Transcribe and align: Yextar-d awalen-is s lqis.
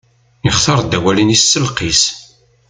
Yextar-d 0.45 0.97
awalen-is 0.97 1.43
s 1.51 1.53
lqis. 1.67 2.01